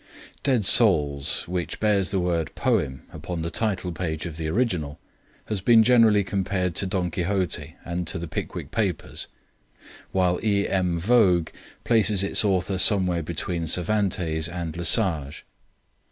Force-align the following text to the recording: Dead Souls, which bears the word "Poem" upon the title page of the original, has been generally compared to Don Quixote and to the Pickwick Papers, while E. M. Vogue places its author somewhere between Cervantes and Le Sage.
Dead 0.41 0.65
Souls, 0.65 1.47
which 1.47 1.79
bears 1.79 2.09
the 2.09 2.19
word 2.19 2.55
"Poem" 2.55 3.03
upon 3.13 3.43
the 3.43 3.51
title 3.51 3.91
page 3.91 4.25
of 4.25 4.35
the 4.35 4.47
original, 4.47 4.97
has 5.45 5.61
been 5.61 5.83
generally 5.83 6.23
compared 6.23 6.73
to 6.73 6.87
Don 6.87 7.11
Quixote 7.11 7.75
and 7.85 8.07
to 8.07 8.17
the 8.17 8.27
Pickwick 8.27 8.71
Papers, 8.71 9.27
while 10.11 10.43
E. 10.43 10.67
M. 10.67 10.97
Vogue 10.99 11.51
places 11.83 12.23
its 12.23 12.43
author 12.43 12.79
somewhere 12.79 13.21
between 13.21 13.67
Cervantes 13.67 14.49
and 14.49 14.75
Le 14.75 14.85
Sage. 14.85 15.45